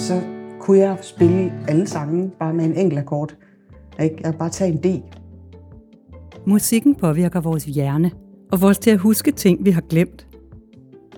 [0.00, 0.20] så
[0.60, 3.36] kunne jeg spille alle sange bare med en enkelt akkord.
[4.02, 4.16] Ikke?
[4.24, 5.02] Jeg bare tage en D.
[6.46, 8.10] Musikken påvirker vores hjerne
[8.52, 10.26] og vores til at huske ting, vi har glemt.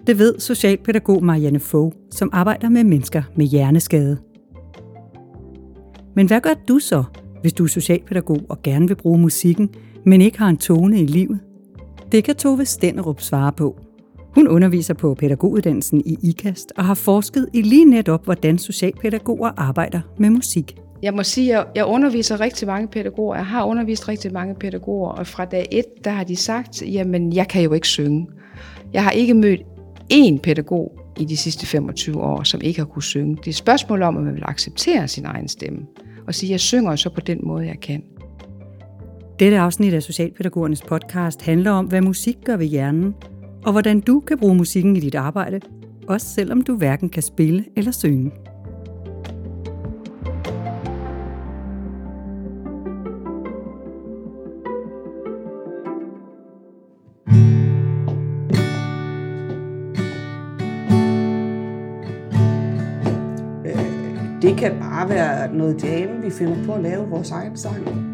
[0.07, 4.19] Det ved socialpædagog Marianne Fogh, som arbejder med mennesker med hjerneskade.
[6.15, 7.05] Men hvad gør du så,
[7.41, 9.71] hvis du er socialpædagog og gerne vil bruge musikken,
[10.05, 11.41] men ikke har en tone i livet?
[12.13, 13.77] Det kan Tove Stenderup svare på.
[14.35, 20.01] Hun underviser på pædagoguddannelsen i IKAST og har forsket i lige netop, hvordan socialpædagoger arbejder
[20.19, 20.77] med musik.
[21.03, 23.37] Jeg må sige, at jeg underviser rigtig mange pædagoger.
[23.37, 27.33] Jeg har undervist rigtig mange pædagoger, og fra dag et, der har de sagt, jamen
[27.33, 28.27] jeg kan jo ikke synge.
[28.93, 29.61] Jeg har ikke mødt
[30.13, 33.37] én pædagog i de sidste 25 år, som ikke har kunne synge.
[33.37, 35.81] Det er et spørgsmål om, at man vil acceptere sin egen stemme
[36.27, 38.03] og sige, at jeg synger så på den måde, jeg kan.
[39.39, 43.15] Dette afsnit af Socialpædagogernes podcast handler om, hvad musik gør ved hjernen,
[43.65, 45.61] og hvordan du kan bruge musikken i dit arbejde,
[46.09, 48.31] også selvom du hverken kan spille eller synge.
[63.67, 68.12] Øh, det kan bare være noget jam, vi finder på at lave vores egen sang.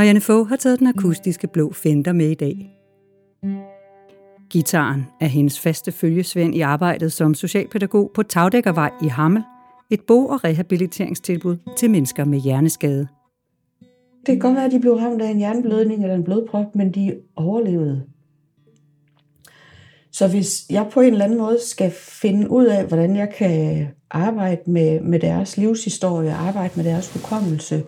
[0.00, 2.70] Marianne Fogh har taget den akustiske blå Fender med i dag.
[4.50, 9.42] Gitaren er hendes faste følgesvend i arbejdet som socialpædagog på Tagdækkervej i Hammel,
[9.90, 13.08] et bo- og rehabiliteringstilbud til mennesker med hjerneskade.
[14.26, 16.94] Det kan godt være, at de blev ramt af en hjerneblødning eller en blodprop, men
[16.94, 18.02] de overlevede.
[20.12, 23.86] Så hvis jeg på en eller anden måde skal finde ud af, hvordan jeg kan
[24.10, 27.82] arbejde med, med deres livshistorie, arbejde med deres hukommelse,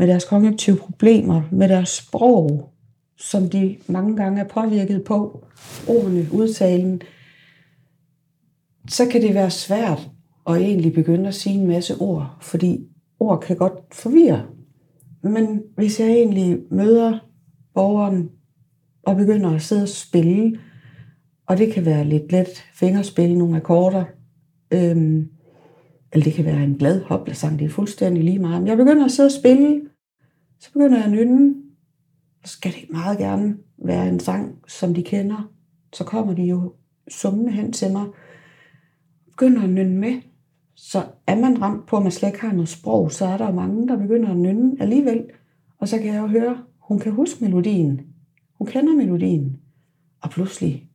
[0.00, 2.70] med deres kognitive problemer, med deres sprog,
[3.18, 5.44] som de mange gange er påvirket på,
[5.88, 7.02] ordene, udtalen,
[8.88, 10.10] så kan det være svært
[10.48, 14.46] at egentlig begynde at sige en masse ord, fordi ord kan godt forvirre.
[15.22, 17.18] Men hvis jeg egentlig møder
[17.74, 18.30] borgeren
[19.02, 20.58] og begynder at sidde og spille,
[21.46, 24.04] og det kan være lidt let fingerspil, nogle akkorder,
[24.70, 25.28] øhm,
[26.12, 28.60] eller det kan være en glad hoplesang, det er fuldstændig lige meget.
[28.60, 29.80] Men jeg begynder at sidde og spille,
[30.60, 31.54] så begynder jeg at nynne,
[32.44, 35.52] så skal det meget gerne være en sang, som de kender.
[35.92, 36.72] Så kommer de jo
[37.08, 38.06] summende hen til mig,
[39.26, 40.20] begynder at nynne med.
[40.74, 43.46] Så er man ramt på, at man slet ikke har noget sprog, så er der
[43.46, 45.24] jo mange, der begynder at nynne alligevel.
[45.78, 48.00] Og så kan jeg jo høre, hun kan huske melodien.
[48.58, 49.60] Hun kender melodien.
[50.20, 50.90] Og pludselig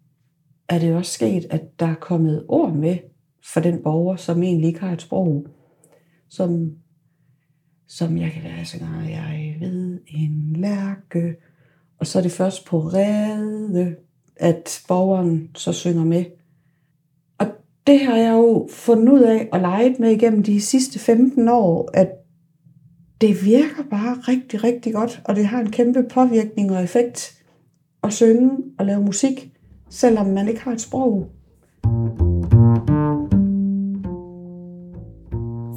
[0.70, 2.98] er det også sket, at der er kommet ord med
[3.54, 5.48] for den borger, som egentlig ikke har et sprog,
[6.30, 6.72] som,
[7.88, 11.36] som jeg kan være så gange, jeg ved en lærke,
[12.00, 13.96] og så er det først på rede,
[14.36, 16.26] at borgeren så synger med.
[17.38, 17.48] Og
[17.88, 21.90] det har jeg jo fundet ud af og leget med igennem de sidste 15 år,
[21.94, 22.10] at
[23.22, 27.44] det virker bare rigtig, rigtig godt, og det har en kæmpe påvirkning og effekt
[28.04, 29.52] at synge og lave musik,
[29.90, 31.30] selvom man ikke har et sprog.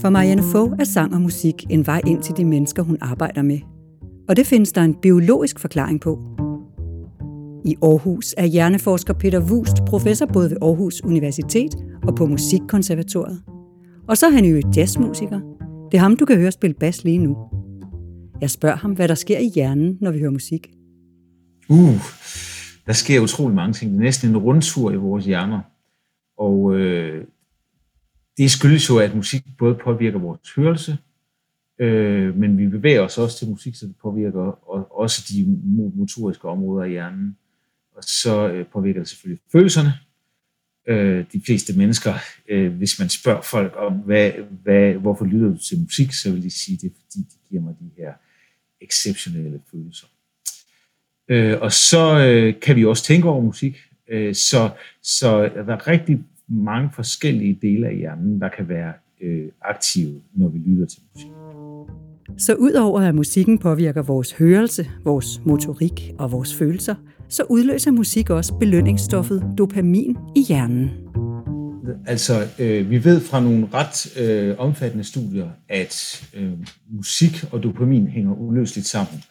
[0.00, 3.42] For Marianne Fogh er sang og musik en vej ind til de mennesker, hun arbejder
[3.42, 3.58] med.
[4.28, 6.18] Og det findes der en biologisk forklaring på.
[7.64, 13.42] I Aarhus er hjerneforsker Peter Wust professor både ved Aarhus Universitet og på Musikkonservatoriet.
[14.08, 15.40] Og så er han jo jazzmusiker.
[15.90, 17.36] Det er ham, du kan høre spille bas lige nu.
[18.40, 20.70] Jeg spørger ham, hvad der sker i hjernen, når vi hører musik.
[21.68, 22.00] Uh,
[22.86, 23.90] der sker utrolig mange ting.
[23.90, 25.60] Det er næsten en rundtur i vores hjerner.
[26.38, 27.24] Og øh,
[28.38, 30.98] det skyldes jo, at musik både påvirker vores hørelse,
[31.78, 35.58] øh, men vi bevæger os også til musik, så det påvirker og, også de
[35.94, 37.36] motoriske områder i hjernen.
[37.96, 39.92] Og så øh, påvirker det selvfølgelig følelserne.
[40.88, 42.14] Øh, de fleste mennesker,
[42.48, 44.32] øh, hvis man spørger folk om, hvad,
[44.62, 47.62] hvad, hvorfor lytter du til musik, så vil de sige, det er fordi, det giver
[47.62, 48.12] mig de her
[48.80, 50.06] exceptionelle følelser.
[51.28, 53.78] Øh, og så øh, kan vi også tænke over musik.
[54.08, 54.70] Øh, så,
[55.02, 60.48] så der er rigtig mange forskellige dele af hjernen, der kan være øh, aktive, når
[60.48, 61.30] vi lytter til musik.
[62.38, 66.94] Så udover at musikken påvirker vores hørelse, vores motorik og vores følelser,
[67.28, 70.90] så udløser musik også belønningsstoffet dopamin i hjernen.
[72.06, 76.52] Altså, øh, vi ved fra nogle ret øh, omfattende studier, at øh,
[76.90, 79.22] musik og dopamin hænger uløseligt sammen.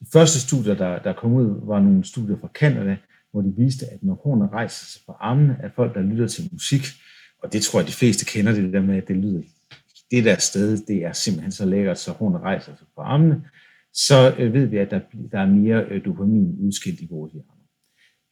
[0.00, 2.96] De første studier, der, der kom ud, var nogle studier fra Canada,
[3.30, 6.48] hvor de viste, at når hornet rejser sig på armene at folk, der lytter til
[6.52, 6.82] musik,
[7.42, 9.42] og det tror jeg, de fleste kender det der med, at det lyder
[10.10, 13.42] det der sted, det er simpelthen så lækkert, så hornet rejser sig på armene,
[13.92, 15.00] så øh, ved vi, at der,
[15.32, 17.48] der er mere øh, dopamin udskilt i vores hjerne.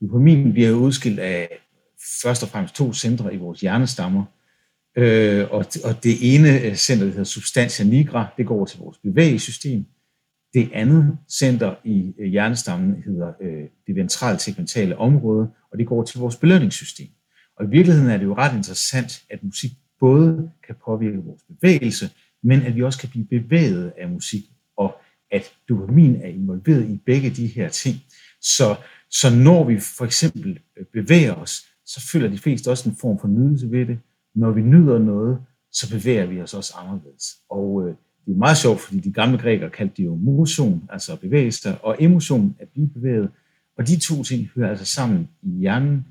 [0.01, 1.49] Dopamin bliver udskilt af
[2.23, 4.25] først og fremmest to centre i vores hjernestammer,
[4.97, 8.99] øh, og, og det ene øh, center, der hedder substantia nigra, det går til vores
[8.99, 9.85] bevægelsessystem.
[10.57, 16.03] Det andet center i øh, hjernestammen hedder øh, det ventrale tegmentale område, og det går
[16.05, 17.09] til vores belønningssystem.
[17.57, 19.71] Og i virkeligheden er det jo ret interessant, at musik
[20.01, 22.11] både kan påvirke vores bevægelse,
[22.43, 24.43] men at vi også kan blive bevæget af musik,
[24.77, 24.95] og
[25.31, 27.97] at dopamin er involveret i begge de her ting.
[28.41, 28.77] Så,
[29.11, 33.19] så når vi for eksempel øh, bevæger os, så føler de fleste også en form
[33.19, 33.99] for nydelse ved det.
[34.35, 35.39] Når vi nyder noget,
[35.73, 37.25] så bevæger vi os også anderledes.
[37.51, 37.95] Og øh,
[38.27, 41.53] det er meget sjovt, fordi de gamle grækere kaldte det jo motion, altså at bevæge
[41.53, 43.31] sig, og emotion, at blive bevæget.
[43.79, 46.05] Og de to ting hører altså sammen i hjernen.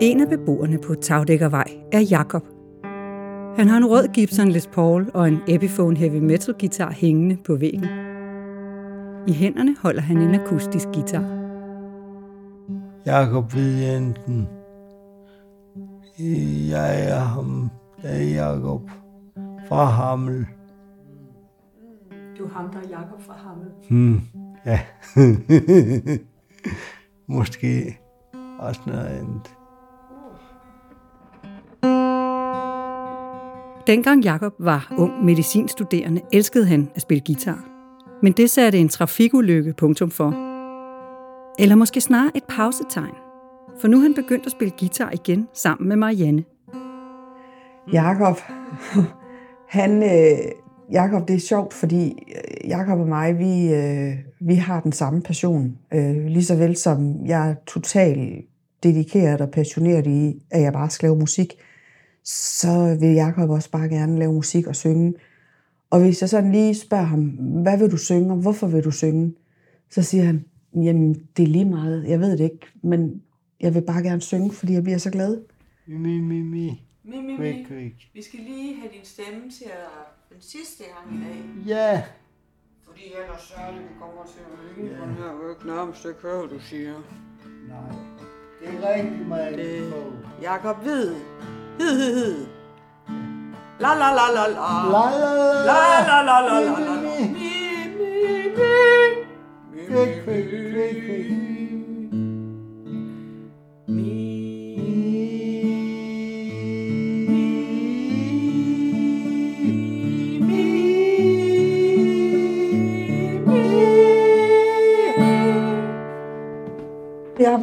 [0.00, 2.42] En af beboerne på Tagdækkervej er Jakob.
[3.56, 7.56] Han har en rød Gibson Les Paul og en Epiphone heavy metal guitar hængende på
[7.56, 7.84] væggen.
[9.28, 11.24] I hænderne holder han en akustisk guitar.
[13.06, 14.48] Jakob Jensen.
[16.68, 17.59] Jeg er ham,
[18.02, 18.90] der er Jakob
[19.68, 20.46] fra Hammel.
[22.38, 23.68] Du er ham, der er Jakob fra Hammel.
[23.90, 24.20] Hmm,
[24.66, 24.80] ja.
[27.36, 27.98] Måske
[28.58, 29.54] også noget andet.
[33.86, 37.64] Dengang Jakob var ung medicinstuderende, elskede han at spille guitar.
[38.22, 40.34] Men det satte en trafikulykke punktum for.
[41.58, 43.14] Eller måske snarere et pausetegn.
[43.80, 46.44] For nu er han begyndt at spille guitar igen sammen med Marianne.
[47.92, 48.36] Jakob,
[49.76, 50.52] han, øh,
[50.92, 55.22] Jakob, det er sjovt, fordi øh, Jakob og mig, vi, øh, vi har den samme
[55.22, 55.78] passion.
[55.94, 58.44] Øh, lige så vel som jeg er totalt
[58.82, 61.54] dedikeret og passioneret i, at jeg bare skal lave musik,
[62.24, 65.14] så vil Jakob også bare gerne lave musik og synge.
[65.90, 67.20] Og hvis jeg sådan lige spørger ham,
[67.62, 69.34] hvad vil du synge, og hvorfor vil du synge?
[69.90, 70.44] Så siger han,
[70.74, 73.22] jamen det er lige meget, jeg ved det ikke, men
[73.60, 75.38] jeg vil bare gerne synge, fordi jeg bliver så glad.
[75.86, 77.16] Mi, mi, mi, mi.
[77.16, 77.64] Mi, mi, Quick, mi.
[77.76, 77.94] quick.
[78.14, 79.88] Vi skal lige have din stemme til at
[80.32, 81.66] den sidste gang i dag.
[81.76, 82.02] Ja.
[82.86, 85.66] Fordi ellers så er det, vi kommer til at hænge på den her ryg.
[85.66, 86.94] Nærmest ikke høre, hvad du siger.
[87.68, 87.98] Nej.
[88.60, 90.12] Det er rigtig meget Det- på.
[90.42, 91.14] Jakob Hvid.
[91.78, 92.46] Hid, hid, hid.
[93.80, 94.68] La la la la la.
[94.94, 95.78] La la la La
[96.08, 97.20] la la la la la.
[97.20, 97.38] Mi,
[97.96, 98.12] mi,
[98.56, 98.70] mi.
[99.72, 100.38] Mi, mi,
[101.38, 101.49] mi.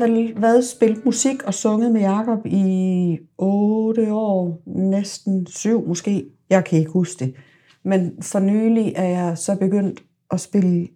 [0.08, 6.30] Vel været spillet musik og sunget med Jakob i 8 år, næsten 7 måske.
[6.50, 7.36] Jeg kan ikke huske det.
[7.84, 10.88] Men for nylig er jeg så begyndt at spille,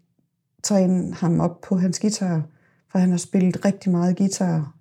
[0.64, 2.42] træne ham op på hans guitar,
[2.92, 4.76] for han har spillet rigtig meget guitar,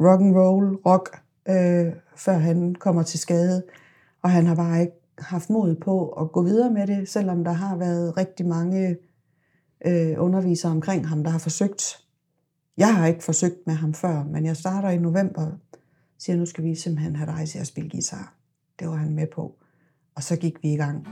[0.00, 3.62] rock and roll, rock, øh, før han kommer til skade.
[4.22, 7.52] Og han har bare ikke haft mod på at gå videre med det, selvom der
[7.52, 8.96] har været rigtig mange
[9.86, 12.01] øh, undervisere omkring ham, der har forsøgt.
[12.76, 15.50] Jeg har ikke forsøgt med ham før, men jeg starter i november,
[16.18, 18.34] siger, nu skal vi simpelthen have dig til at spille guitar.
[18.78, 19.56] Det var han med på.
[20.14, 21.06] Og så gik vi i gang.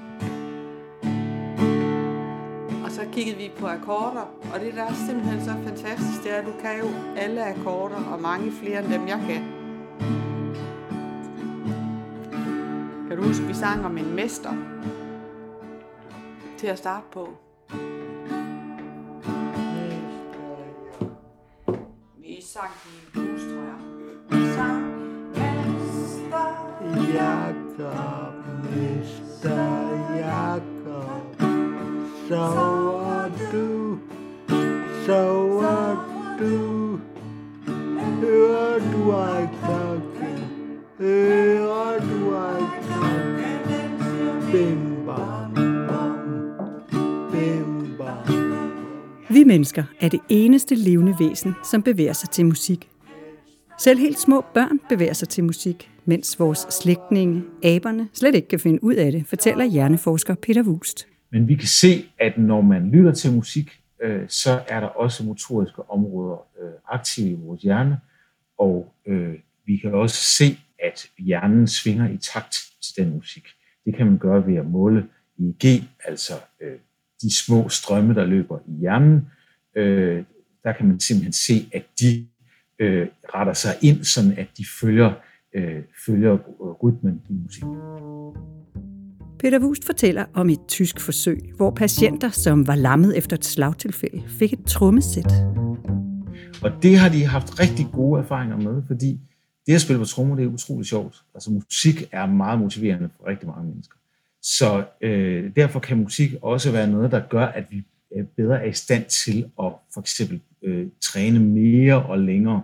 [2.84, 4.20] Og så kiggede vi på akkorder,
[4.54, 8.04] og det der er simpelthen så fantastisk, det er, at du kan jo alle akkorder,
[8.04, 9.42] og mange flere end dem, jeg kan.
[13.08, 14.54] Kan du huske, vi sang om en mester
[16.58, 17.28] til at starte på?
[22.52, 23.80] Sang i blues, tror jeg.
[24.30, 24.82] Vi sang
[25.34, 26.48] mester.
[27.14, 29.60] Jakob, Mr.
[30.16, 31.42] Jakob,
[32.28, 32.69] så
[49.50, 52.88] mennesker er det eneste levende væsen, som bevæger sig til musik.
[53.78, 58.60] Selv helt små børn bevæger sig til musik, mens vores slægtninge, aberne, slet ikke kan
[58.60, 61.06] finde ud af det, fortæller hjerneforsker Peter Wust.
[61.32, 63.70] Men vi kan se, at når man lytter til musik,
[64.02, 67.98] øh, så er der også motoriske områder øh, aktive i vores hjerne,
[68.58, 69.34] og øh,
[69.66, 73.44] vi kan også se, at hjernen svinger i takt til den musik.
[73.84, 75.06] Det kan man gøre ved at måle
[75.38, 76.78] EEG, altså øh,
[77.22, 79.26] de små strømme, der løber i hjernen,
[79.76, 80.24] øh,
[80.64, 82.26] der kan man simpelthen se, at de
[82.78, 85.12] øh, retter sig ind, sådan at de følger,
[85.54, 86.38] øh, følger
[86.82, 87.76] rytmen i musikken.
[89.38, 94.22] Peter Wust fortæller om et tysk forsøg, hvor patienter, som var lammet efter et slagtilfælde,
[94.28, 95.32] fik et trommesæt.
[96.62, 99.20] Og det har de haft rigtig gode erfaringer med, fordi
[99.66, 101.16] det at spille på trommer, det er utroligt sjovt.
[101.34, 103.96] Altså musik er meget motiverende for rigtig mange mennesker.
[104.42, 107.82] Så øh, derfor kan musik også være noget, der gør, at vi
[108.36, 112.62] bedre er i stand til at for eksempel øh, træne mere og længere.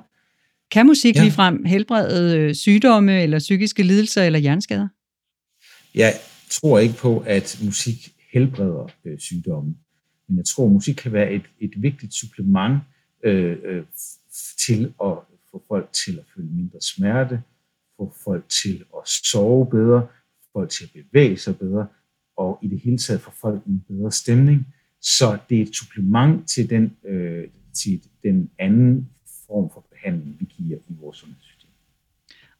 [0.71, 1.23] Kan musik ja.
[1.23, 4.89] ligefrem helbrede øh, sygdomme eller psykiske lidelser eller hjerneskader?
[5.95, 6.13] Jeg
[6.51, 9.75] tror ikke på, at musik helbreder øh, sygdomme,
[10.29, 12.81] men jeg tror, at musik kan være et, et vigtigt supplement
[13.25, 13.85] øh, øh,
[14.67, 15.13] til at
[15.51, 17.43] få folk til at føle mindre smerte,
[17.97, 20.07] få folk til at sove bedre,
[20.43, 21.87] få folk til at bevæge sig bedre,
[22.37, 24.67] og i det hele taget få folk i en bedre stemning.
[25.07, 27.45] Så det er et supplement til den, øh,
[27.75, 29.09] til den anden
[29.47, 31.71] form for behandling, vi giver i vores sundhedssystem.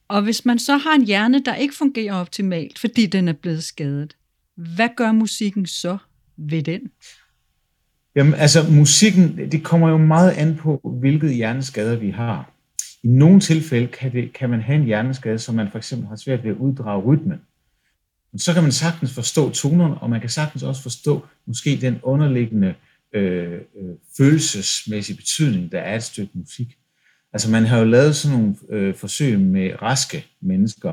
[0.09, 3.65] Og hvis man så har en hjerne, der ikke fungerer optimalt, fordi den er blevet
[3.65, 4.17] skadet,
[4.55, 5.99] hvad gør musikken så
[6.37, 6.91] ved den?
[8.17, 12.53] Jamen, altså musikken, det kommer jo meget an på, hvilket hjerneskader vi har.
[13.03, 16.17] I nogle tilfælde kan, det, kan man have en hjerneskade, som man for eksempel har
[16.17, 17.41] svært ved at uddrage rytmen.
[18.37, 22.01] Men så kan man sagtens forstå tonerne, og man kan sagtens også forstå måske den
[22.03, 22.75] underliggende
[23.13, 26.79] øh, øh, følelsesmæssige betydning, der er et stykke musik.
[27.33, 30.93] Altså man har jo lavet sådan nogle øh, forsøg med raske mennesker,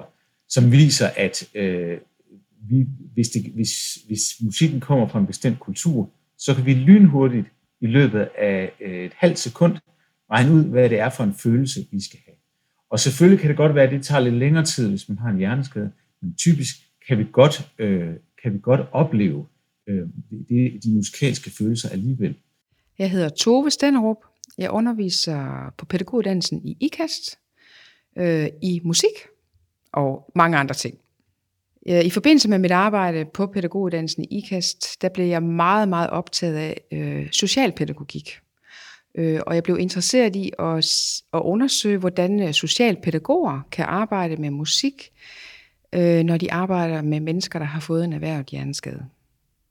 [0.50, 1.98] som viser, at øh,
[2.70, 7.48] vi, hvis, det, hvis, hvis musikken kommer fra en bestemt kultur, så kan vi lynhurtigt
[7.82, 9.78] i løbet af øh, et halvt sekund
[10.32, 12.36] regne ud, hvad det er for en følelse, vi skal have.
[12.90, 15.30] Og selvfølgelig kan det godt være, at det tager lidt længere tid, hvis man har
[15.30, 16.76] en hjerneskade, men typisk
[17.08, 19.46] kan vi godt, øh, kan vi godt opleve
[19.88, 20.08] øh,
[20.50, 22.36] de, de musikalske følelser alligevel.
[23.00, 24.18] Jeg hedder Tove Stenrup.
[24.58, 27.40] Jeg underviser på pædagoguddannelsen i IKAST,
[28.18, 29.16] øh, i musik
[29.92, 30.98] og mange andre ting.
[31.90, 36.10] Øh, I forbindelse med mit arbejde på pædagoguddannelsen i IKAST, der blev jeg meget, meget
[36.10, 38.40] optaget af øh, socialpædagogik.
[39.16, 40.76] Øh, og jeg blev interesseret i at,
[41.34, 45.12] at undersøge, hvordan øh, socialpædagoger kan arbejde med musik,
[45.96, 49.06] øh, når de arbejder med mennesker, der har fået en erhvervet hjerneskade.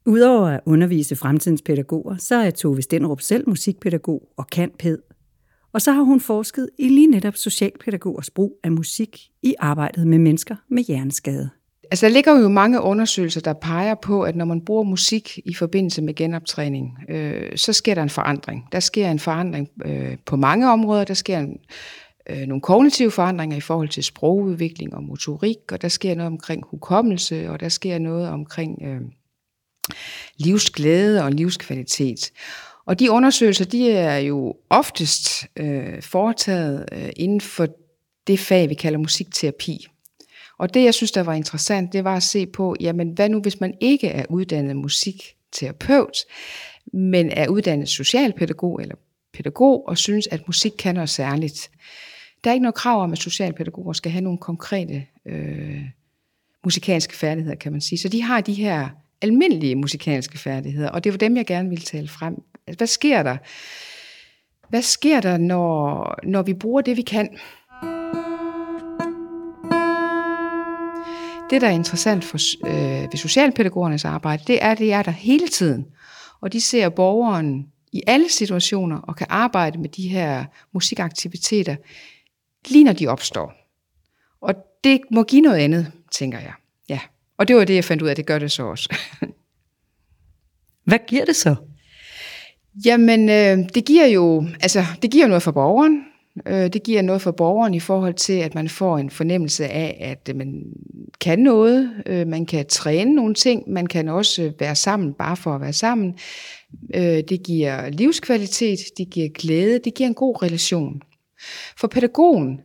[0.05, 4.97] Udover at undervise fremtidens pædagoger, så er Tove Stenrup selv musikpædagog og kan pæd.
[5.73, 10.17] Og så har hun forsket i lige netop socialpædagogers brug af musik i arbejdet med
[10.17, 11.49] mennesker med hjerneskade.
[11.91, 15.53] Altså, der ligger jo mange undersøgelser, der peger på, at når man bruger musik i
[15.53, 18.67] forbindelse med genoptræning, øh, så sker der en forandring.
[18.71, 21.03] Der sker en forandring øh, på mange områder.
[21.03, 21.57] Der sker en,
[22.29, 26.63] øh, nogle kognitive forandringer i forhold til sprogudvikling og motorik, og der sker noget omkring
[26.65, 29.01] hukommelse, og der sker noget omkring øh,
[30.37, 32.31] livsglæde og livskvalitet.
[32.85, 37.67] Og de undersøgelser, de er jo oftest øh, foretaget øh, inden for
[38.27, 39.87] det fag, vi kalder musikterapi.
[40.57, 43.41] Og det, jeg synes, der var interessant, det var at se på, jamen hvad nu,
[43.41, 46.17] hvis man ikke er uddannet musikterapeut,
[46.93, 48.95] men er uddannet socialpædagog eller
[49.33, 51.71] pædagog, og synes, at musik kan noget særligt.
[52.43, 55.81] Der er ikke noget krav om, at socialpædagoger skal have nogle konkrete øh,
[56.63, 57.99] musikalske færdigheder, kan man sige.
[57.99, 58.89] Så de har de her
[59.21, 62.35] almindelige musikalske færdigheder, og det var dem, jeg gerne ville tale frem.
[62.67, 63.37] Altså, hvad sker der?
[64.69, 67.29] Hvad sker der, når, når vi bruger det, vi kan?
[71.49, 75.11] Det, der er interessant for, øh, ved socialpædagogernes arbejde, det er, at det er der
[75.11, 75.85] hele tiden.
[76.41, 81.75] Og de ser borgeren i alle situationer og kan arbejde med de her musikaktiviteter,
[82.69, 83.53] lige når de opstår.
[84.41, 86.53] Og det må give noget andet, tænker jeg.
[86.89, 86.99] Ja.
[87.37, 88.95] Og det var det, jeg fandt ud af, det gør det så også.
[90.87, 91.55] Hvad giver det så?
[92.85, 96.03] Jamen, øh, det giver jo altså, det giver noget for borgeren.
[96.45, 99.97] Øh, det giver noget for borgeren i forhold til, at man får en fornemmelse af,
[99.99, 100.63] at man
[101.21, 105.55] kan noget, øh, man kan træne nogle ting, man kan også være sammen bare for
[105.55, 106.13] at være sammen.
[106.95, 111.01] Øh, det giver livskvalitet, det giver glæde, det giver en god relation.
[111.77, 112.61] For pædagogen,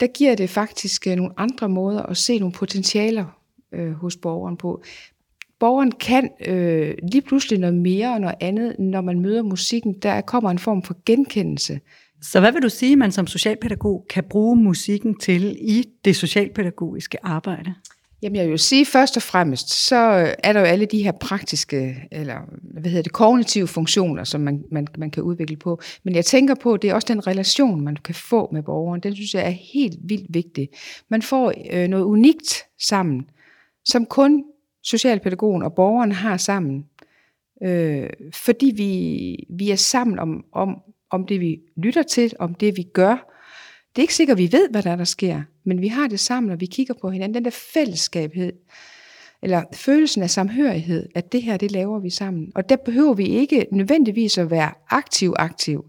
[0.00, 3.40] der giver det faktisk øh, nogle andre måder at se nogle potentialer
[3.72, 4.82] øh, hos borgeren på.
[5.58, 9.92] Borgeren kan øh, lige pludselig noget mere og noget andet, når man møder musikken.
[9.92, 11.80] Der kommer en form for genkendelse.
[12.22, 17.18] Så hvad vil du sige, man som socialpædagog kan bruge musikken til i det socialpædagogiske
[17.22, 17.74] arbejde?
[18.22, 21.12] Jamen jeg vil sige først og fremmest, så øh, er der jo alle de her
[21.12, 25.80] praktiske, eller hvad hedder det, kognitive funktioner, som man, man, man kan udvikle på.
[26.02, 29.00] Men jeg tænker på, det er også den relation, man kan få med borgeren.
[29.00, 30.68] Den synes jeg er helt vildt vigtig.
[31.08, 33.30] Man får øh, noget unikt sammen,
[33.84, 34.44] som kun
[34.82, 36.84] socialpædagogen og borgeren har sammen.
[37.62, 40.76] Øh, fordi vi, vi er sammen om, om,
[41.10, 43.30] om det, vi lytter til, om det, vi gør.
[43.90, 46.20] Det er ikke sikkert, vi ved, hvad der, er, der sker, men vi har det
[46.20, 47.34] sammen, og vi kigger på hinanden.
[47.34, 48.52] Den der fællesskabhed,
[49.42, 52.52] eller følelsen af samhørighed, at det her, det laver vi sammen.
[52.54, 55.84] Og der behøver vi ikke nødvendigvis at være aktiv-aktiv.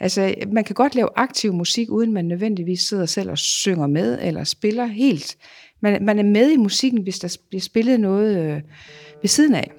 [0.00, 4.18] Altså, man kan godt lave aktiv musik, uden man nødvendigvis sidder selv og synger med,
[4.22, 5.36] eller spiller helt.
[5.80, 8.62] Man, man er med i musikken, hvis der bliver spillet noget øh,
[9.22, 9.70] ved siden af.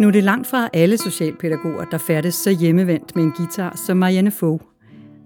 [0.00, 3.96] Nu er det langt fra alle socialpædagoger, der færdes så hjemmevendt med en guitar som
[3.96, 4.62] Marianne Fogh.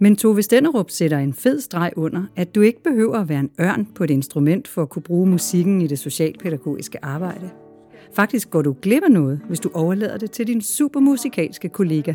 [0.03, 3.51] Men Tove Stenderup sætter en fed streg under, at du ikke behøver at være en
[3.61, 7.51] ørn på et instrument for at kunne bruge musikken i det socialpædagogiske arbejde.
[8.13, 12.15] Faktisk går du glip af noget, hvis du overlader det til din supermusikalske kollega.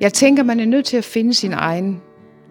[0.00, 2.00] Jeg tænker, man er nødt til at finde sin egen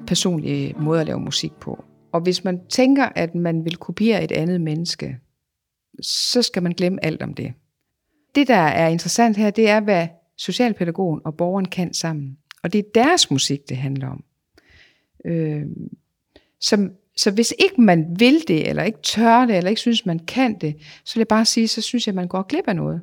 [0.07, 1.83] personlige måde at lave musik på.
[2.13, 5.17] Og hvis man tænker, at man vil kopiere et andet menneske,
[6.01, 7.53] så skal man glemme alt om det.
[8.35, 12.37] Det, der er interessant her, det er, hvad socialpædagogen og borgeren kan sammen.
[12.65, 14.24] Og det er deres musik, det handler om.
[15.25, 15.61] Øh,
[16.61, 20.19] så, så hvis ikke man vil det, eller ikke tør det, eller ikke synes, man
[20.19, 22.75] kan det, så vil jeg bare sige, så synes jeg, at man går glip af
[22.75, 23.01] noget.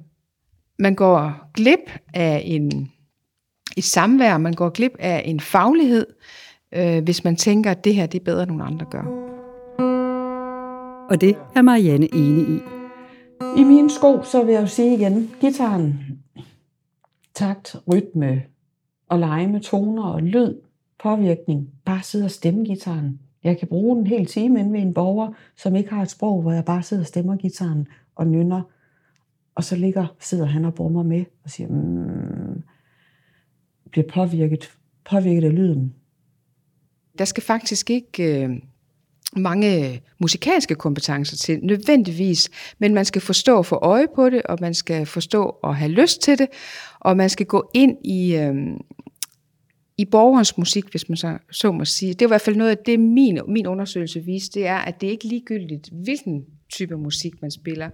[0.79, 2.91] Man går glip af en,
[3.77, 6.07] et samvær, man går glip af en faglighed,
[6.75, 9.33] øh, hvis man tænker, at det her det er bedre, end nogle andre gør.
[11.11, 12.61] Og det er Marianne enig i.
[13.57, 16.01] I mine sko, så vil jeg jo sige igen, gitaren,
[17.35, 18.43] takt, rytme
[19.09, 20.55] og lege med toner og lyd,
[21.03, 23.21] påvirkning, bare sidde og stemme gitaren.
[23.45, 26.43] Jeg kan bruge en hel time inde ved en borger, som ikke har et sprog,
[26.43, 28.63] hvor jeg bare sidder og stemmer gitaren og nynner.
[29.55, 32.63] Og så ligger, sidder han og brummer med og siger, mm,
[33.91, 34.71] bliver påvirket,
[35.05, 35.95] påvirket af lyden.
[37.19, 38.51] Der skal faktisk ikke øh,
[39.37, 44.59] mange musikalske kompetencer til, nødvendigvis, men man skal forstå at få øje på det, og
[44.61, 46.49] man skal forstå at have lyst til det,
[47.01, 48.55] og man skal gå ind i, øh,
[49.99, 52.13] i borgerens musik, hvis man så, så må sige.
[52.13, 55.01] Det er i hvert fald noget af det, min, min undersøgelse viste, det er, at
[55.01, 57.91] det er ikke ligegyldigt, hvilken type musik man spiller,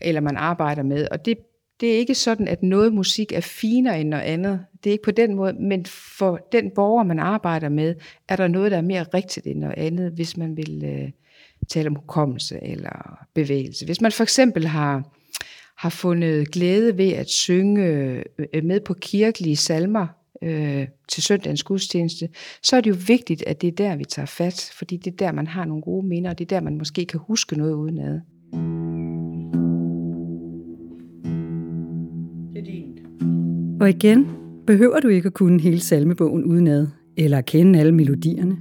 [0.00, 1.38] eller man arbejder med, og det
[1.80, 4.60] det er ikke sådan, at noget musik er finere end noget andet.
[4.84, 5.86] Det er ikke på den måde, men
[6.18, 7.94] for den borger, man arbejder med,
[8.28, 11.10] er der noget, der er mere rigtigt end noget andet, hvis man vil øh,
[11.68, 13.86] tale om hukommelse eller bevægelse.
[13.86, 15.02] Hvis man for eksempel har,
[15.76, 17.84] har fundet glæde ved at synge
[18.54, 20.06] øh, med på kirkelige salmer
[20.42, 22.28] øh, til søndagens gudstjeneste,
[22.62, 25.16] så er det jo vigtigt, at det er der, vi tager fat, fordi det er
[25.16, 27.72] der, man har nogle gode minder, og det er der, man måske kan huske noget
[27.72, 28.20] udenad.
[33.80, 34.26] Og igen,
[34.66, 38.58] behøver du ikke at kunne hele salmebogen udenad, eller kende alle melodierne.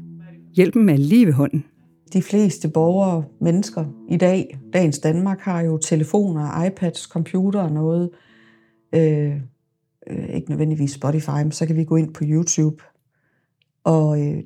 [0.56, 1.66] Hjælpen er lige ved hånden.
[2.14, 8.10] De fleste borgere, mennesker i dag, dagens Danmark, har jo telefoner, iPads, computer og noget.
[8.96, 9.32] Øh,
[10.08, 12.84] øh, ikke nødvendigvis Spotify, men så kan vi gå ind på YouTube.
[13.84, 14.44] Og øh,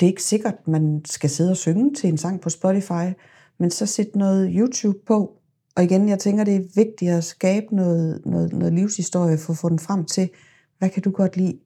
[0.00, 3.12] det er ikke sikkert, at man skal sidde og synge til en sang på Spotify,
[3.58, 5.40] men så sæt noget YouTube på,
[5.76, 9.58] og igen, jeg tænker, det er vigtigt at skabe noget, noget, noget livshistorie for at
[9.58, 10.30] få den frem til,
[10.78, 11.58] hvad kan du godt lide?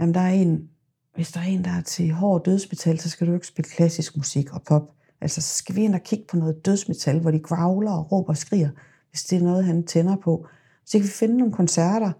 [0.00, 0.68] Jamen, der er en,
[1.14, 4.16] hvis der er en, der er til hård dødsmetal, så skal du ikke spille klassisk
[4.16, 4.82] musik og pop.
[5.20, 8.28] Altså, så skal vi ind og kigge på noget dødsmetal, hvor de growler og råber
[8.28, 8.70] og skriger,
[9.10, 10.46] hvis det er noget, han tænder på.
[10.86, 12.12] Så kan vi finde nogle koncerter.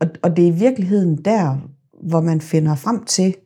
[0.00, 1.58] Og, og det er i virkeligheden der,
[2.02, 3.36] hvor man finder frem til,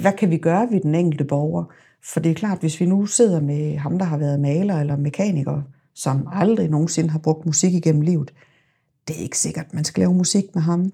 [0.00, 1.64] hvad kan vi gøre ved den enkelte borger?
[2.12, 4.96] For det er klart, hvis vi nu sidder med ham, der har været maler eller
[4.96, 5.62] mekaniker,
[5.94, 8.34] som aldrig nogensinde har brugt musik igennem livet,
[9.08, 10.92] det er ikke sikkert, at man skal lave musik med ham.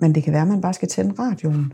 [0.00, 1.72] Men det kan være, at man bare skal tænde radioen.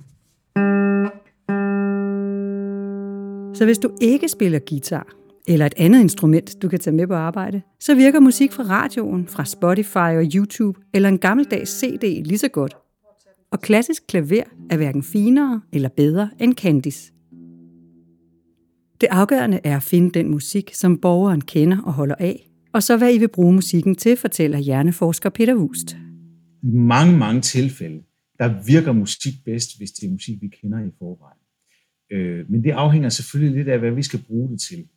[3.55, 7.15] Så hvis du ikke spiller guitar, eller et andet instrument, du kan tage med på
[7.15, 12.39] arbejde, så virker musik fra radioen, fra Spotify og YouTube, eller en gammeldags CD lige
[12.39, 12.77] så godt.
[13.53, 17.13] Og klassisk klaver er hverken finere eller bedre end Candice.
[19.01, 22.97] Det afgørende er at finde den musik, som borgeren kender og holder af, og så
[22.97, 25.97] hvad I vil bruge musikken til, fortæller hjerneforsker Peter Wust.
[26.63, 28.03] I mange, mange tilfælde,
[28.39, 31.41] der virker musik bedst, hvis det er musik, vi kender i forvejen.
[32.13, 34.89] Øh, men det afhænger selvfølgelig lidt af, hvad vi skal bruge det til.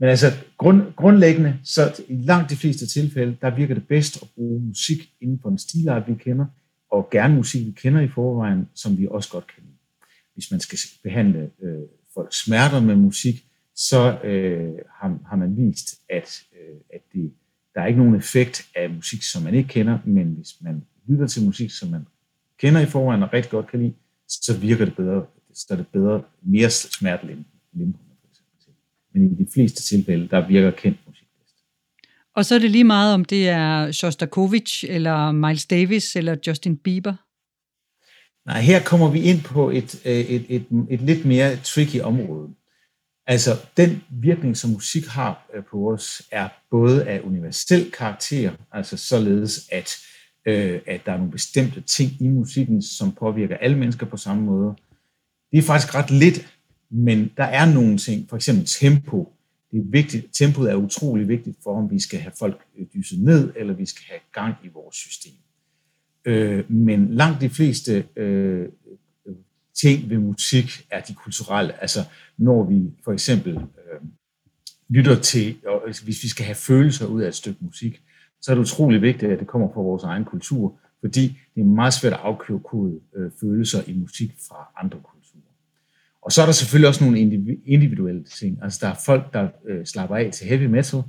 [0.00, 0.26] Men altså
[0.58, 5.12] grund, grundlæggende, så i langt de fleste tilfælde, der virker det bedst at bruge musik
[5.20, 6.46] inden for en stilart, vi kender,
[6.90, 9.74] og gerne musik, vi kender i forvejen, som vi også godt kan lide.
[10.34, 11.82] Hvis man skal behandle øh,
[12.14, 17.32] folks smerter med musik, så øh, har, har man vist, at, øh, at det,
[17.74, 21.26] der er ikke nogen effekt af musik, som man ikke kender, men hvis man lytter
[21.26, 22.06] til musik, som man
[22.58, 23.94] kender i forvejen og rigtig godt kan lide,
[24.28, 28.07] så virker det bedre, så er det bedre, mere smertelindrende
[29.14, 31.54] men i de fleste tilfælde, der virker kendt musik bedst.
[32.36, 36.76] Og så er det lige meget, om det er Shostakovich, eller Miles Davis, eller Justin
[36.76, 37.14] Bieber?
[38.46, 42.48] Nej, her kommer vi ind på et, øh, et, et, et lidt mere tricky område.
[43.26, 48.96] Altså, den virkning, som musik har øh, på os, er både af universel karakter, altså
[48.96, 49.96] således, at,
[50.46, 54.42] øh, at der er nogle bestemte ting i musikken, som påvirker alle mennesker på samme
[54.42, 54.74] måde.
[55.52, 56.57] Det er faktisk ret lidt,
[56.90, 59.32] men der er nogle ting, for eksempel tempo.
[59.72, 63.22] Det er vigtigt, tempoet er utrolig vigtigt for, om vi skal have folk øh, dyset
[63.22, 65.32] ned, eller vi skal have gang i vores system.
[66.24, 68.68] Øh, men langt de fleste øh,
[69.80, 71.80] ting ved musik er de kulturelle.
[71.80, 72.00] Altså
[72.36, 74.00] når vi for eksempel øh,
[74.88, 78.02] lytter til, og hvis vi skal have følelser ud af et stykke musik,
[78.40, 81.64] så er det utrolig vigtigt, at det kommer fra vores egen kultur, fordi det er
[81.64, 85.17] meget svært at afkode øh, følelser i musik fra andre kulturer.
[86.28, 87.20] Og så er der selvfølgelig også nogle
[87.66, 88.58] individuelle ting.
[88.62, 91.02] Altså der er folk, der øh, slapper af til heavy metal,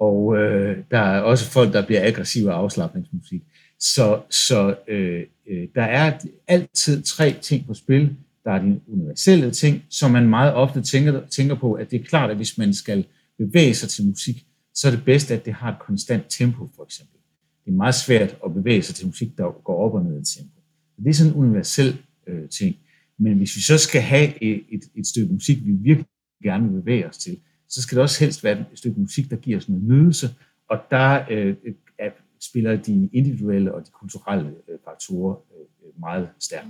[0.00, 3.42] og øh, der er også folk, der bliver aggressive af afslappningsmusik.
[3.80, 8.16] Så, så øh, øh, der er altid tre ting på spil.
[8.44, 12.04] Der er de universelle ting, som man meget ofte tænker, tænker på, at det er
[12.04, 13.04] klart, at hvis man skal
[13.38, 16.84] bevæge sig til musik, så er det bedst, at det har et konstant tempo, for
[16.84, 17.18] eksempel.
[17.64, 20.36] Det er meget svært at bevæge sig til musik, der går op og ned i
[20.36, 20.60] tempo.
[21.04, 22.76] Det er sådan en universel øh, ting.
[23.18, 26.06] Men hvis vi så skal have et, et, et stykke musik, vi virkelig
[26.42, 29.36] gerne vil bevæge os til, så skal det også helst være et stykke musik, der
[29.36, 30.30] giver os noget nydelse,
[30.70, 31.56] og der øh,
[31.98, 36.68] er, spiller de individuelle og de kulturelle øh, faktorer øh, meget stærkt.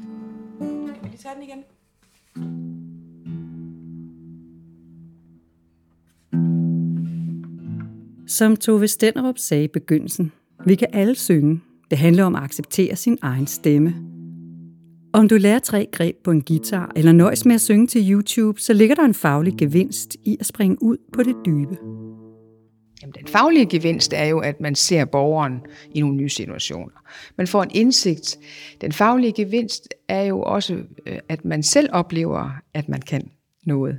[1.03, 1.65] Kan vi tage den igen?
[8.29, 10.33] Som Tove Stenderup sagde i begyndelsen,
[10.67, 11.61] vi kan alle synge.
[11.91, 14.16] Det handler om at acceptere sin egen stemme.
[15.17, 18.61] Om du lærer tre greb på en guitar eller nøjes med at synge til YouTube,
[18.61, 21.77] så ligger der en faglig gevinst i at springe ud på det dybe.
[23.03, 25.61] Jamen, den faglige gevinst er jo, at man ser borgeren
[25.95, 26.95] i nogle nye situationer.
[27.37, 28.39] Man får en indsigt.
[28.81, 30.75] Den faglige gevinst er jo også,
[31.07, 33.31] øh, at man selv oplever, at man kan
[33.67, 33.97] noget.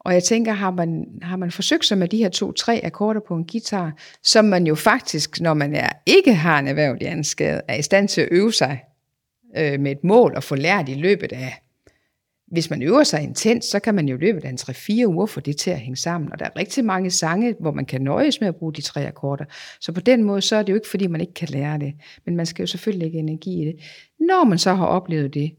[0.00, 3.34] Og jeg tænker, har man, har man forsøgt sig med de her to-tre akkorder på
[3.34, 3.92] en guitar,
[4.22, 8.08] som man jo faktisk, når man er, ikke har en erhvervlig anskade, er i stand
[8.08, 8.80] til at øve sig
[9.56, 11.62] øh, med et mål og få lært i løbet af,
[12.50, 15.26] hvis man øver sig intens, så kan man jo i løbet af en 3-4 uger
[15.26, 16.32] få det til at hænge sammen.
[16.32, 19.06] Og der er rigtig mange sange, hvor man kan nøjes med at bruge de tre
[19.06, 19.44] akkorder.
[19.80, 21.94] Så på den måde, så er det jo ikke, fordi man ikke kan lære det.
[22.24, 23.76] Men man skal jo selvfølgelig lægge energi i det.
[24.20, 25.52] Når man så har oplevet det,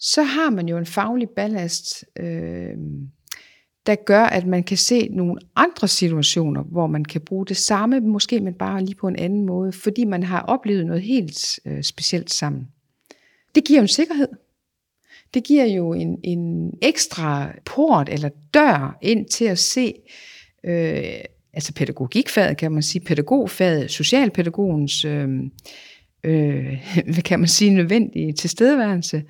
[0.00, 2.76] så har man jo en faglig ballast, øh,
[3.86, 8.00] der gør, at man kan se nogle andre situationer, hvor man kan bruge det samme,
[8.00, 11.82] måske men bare lige på en anden måde, fordi man har oplevet noget helt øh,
[11.82, 12.68] specielt sammen.
[13.54, 14.28] Det giver en sikkerhed.
[15.34, 19.94] Det giver jo en, en ekstra port eller dør ind til at se,
[20.64, 25.28] øh, altså pædagogikfaget kan man sige, pædagogfaget, socialpædagogens, øh,
[26.24, 26.78] øh,
[27.12, 29.24] hvad kan man sige, nødvendige tilstedeværelse,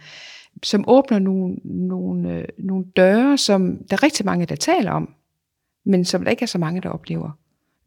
[0.63, 5.15] som åbner nogle, nogle, øh, nogle døre, som der er rigtig mange, der taler om,
[5.85, 7.31] men som der ikke er så mange, der oplever.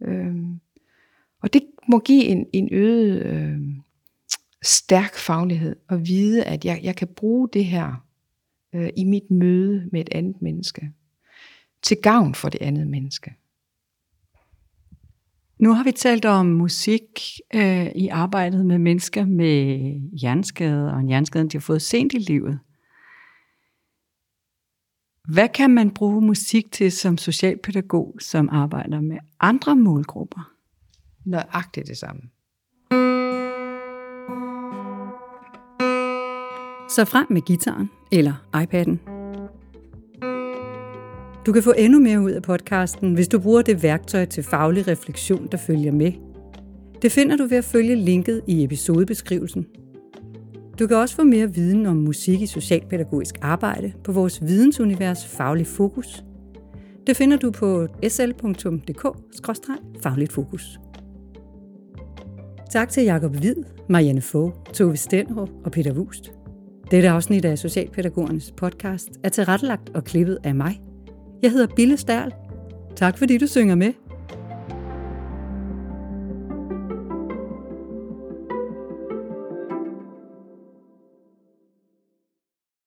[0.02, 0.36] Øh,
[1.41, 3.58] og det må give en, en øget øh,
[4.65, 8.06] stærk faglighed og vide, at jeg, jeg kan bruge det her
[8.75, 10.91] øh, i mit møde med et andet menneske.
[11.82, 13.36] Til gavn for det andet menneske.
[15.60, 17.04] Nu har vi talt om musik
[17.54, 19.78] øh, i arbejdet med mennesker med
[20.19, 22.60] hjerneskade og en hjerneskade, de har fået sent i livet.
[25.28, 30.51] Hvad kan man bruge musik til som socialpædagog, som arbejder med andre målgrupper?
[31.25, 32.21] Nøjagtigt det samme.
[36.89, 38.98] Så frem med gitaren eller iPad'en.
[41.45, 44.88] Du kan få endnu mere ud af podcasten, hvis du bruger det værktøj til faglig
[44.88, 46.12] refleksion, der følger med.
[47.02, 49.65] Det finder du ved at følge linket i episodebeskrivelsen.
[50.80, 55.67] Du kan også få mere viden om musik i socialpædagogisk arbejde på vores vidensunivers Faglig
[55.67, 56.24] Fokus.
[57.08, 60.80] Det finder du på sl.dk-fagligt fokus.
[62.71, 63.56] Tak til Jakob Hvid,
[63.89, 66.32] Marianne Fogh, Tove Stenrup og Peter Wust.
[66.91, 70.82] Dette afsnit af Socialpædagogernes podcast er tilrettelagt og klippet af mig.
[71.41, 72.34] Jeg hedder Bille Stærl.
[72.95, 73.93] Tak fordi du synger med.